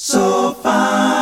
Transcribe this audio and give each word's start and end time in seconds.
So 0.00 0.54
fine, 0.62 1.17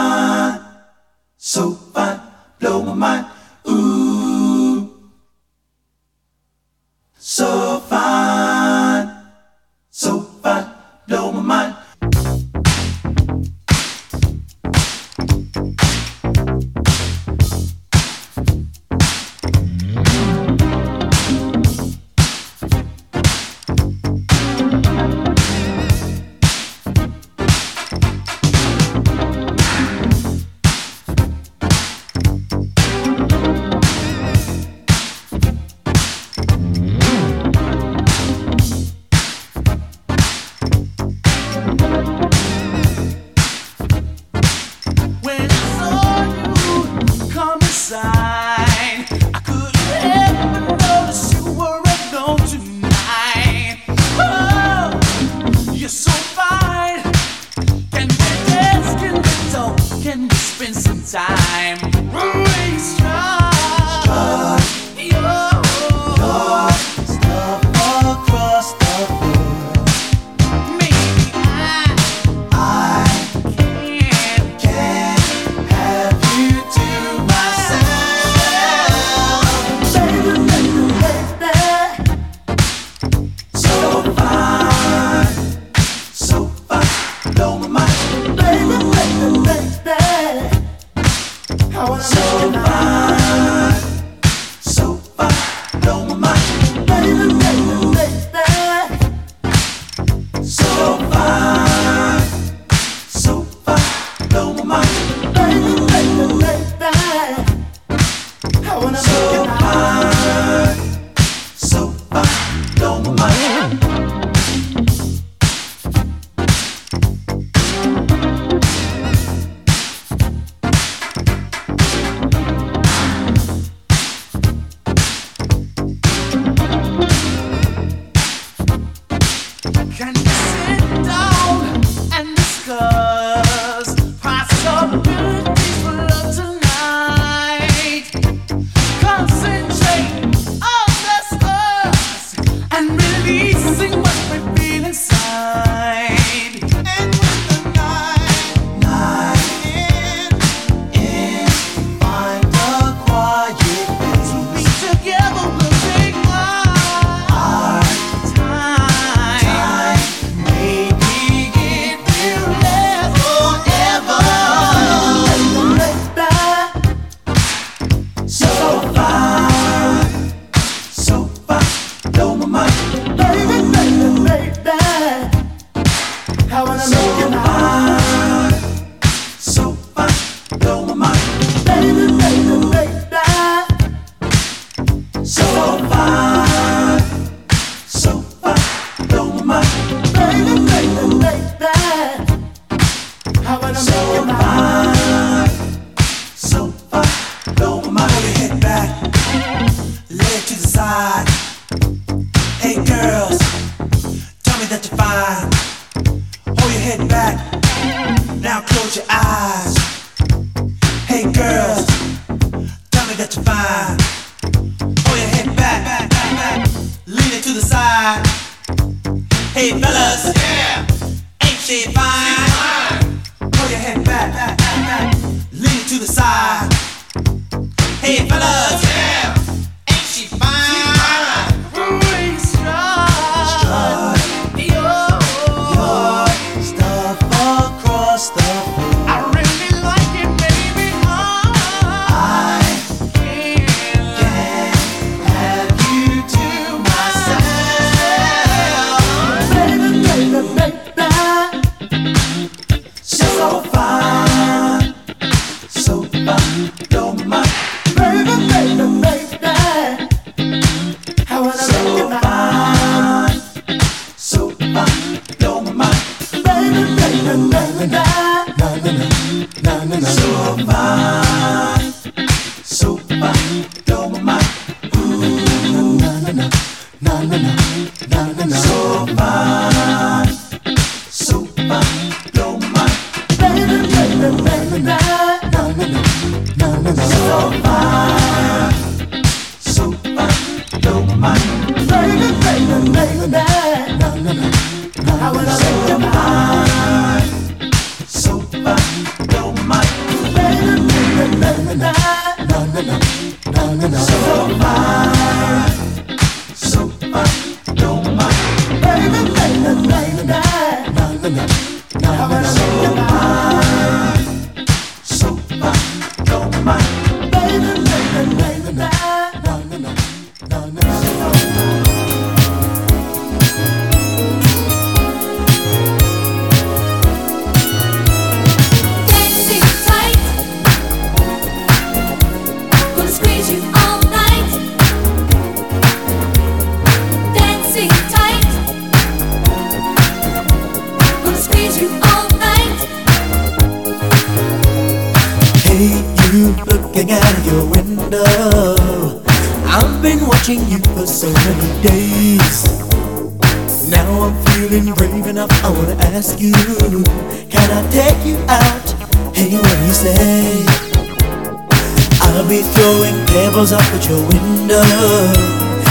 Be 362.49 362.63
throwing 362.63 363.27
pebbles 363.27 363.73
up 363.73 363.83
at 363.93 364.09
your 364.09 364.21
window. 364.29 364.81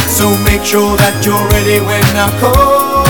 So 0.07 0.29
make 0.45 0.63
sure 0.63 0.95
that 0.95 1.21
you're 1.25 1.35
ready 1.49 1.79
when 1.83 2.15
I 2.15 2.29
call. 2.39 3.05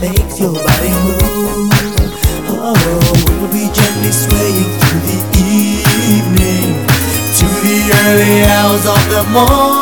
makes 0.00 0.40
your 0.40 0.52
body 0.52 0.92
move. 1.04 1.70
Oh, 2.48 2.74
we'll 3.40 3.52
be 3.52 3.66
gently 3.72 4.12
swaying 4.12 4.70
through 4.78 5.00
the 5.06 5.18
evening, 6.12 6.86
to 7.38 7.46
the 7.64 7.78
early 8.04 8.44
hours 8.44 8.86
of 8.86 9.00
the 9.10 9.22
morning. 9.32 9.75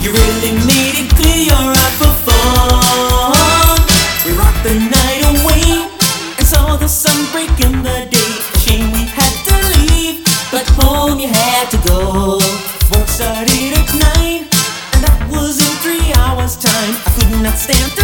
You 0.00 0.12
really 0.12 0.52
it 1.00 1.10
clear, 1.16 1.50
you're 1.50 1.72
out 1.84 1.94
for 2.00 2.12
fun. 2.26 3.78
We 4.24 4.32
rocked 4.38 4.62
the 4.62 4.74
night 4.78 5.22
away 5.32 5.90
and 6.38 6.46
saw 6.46 6.76
the 6.76 6.88
sun 6.88 7.18
break 7.32 7.50
in 7.60 7.82
the 7.82 8.06
day. 8.10 8.32
Shame 8.62 8.92
we 8.92 9.04
had 9.18 9.34
to 9.48 9.56
leave, 9.74 10.24
but 10.52 10.66
home 10.78 11.18
you 11.18 11.28
had 11.28 11.70
to 11.70 11.78
go. 11.88 12.38
Started 13.18 13.72
at 13.74 13.88
nine, 13.98 14.46
and 14.92 15.02
that 15.02 15.28
was 15.28 15.58
in 15.58 15.74
three 15.82 16.12
hours' 16.14 16.54
time. 16.54 16.94
I 17.04 17.10
could 17.18 17.42
not 17.42 17.54
stand. 17.58 17.97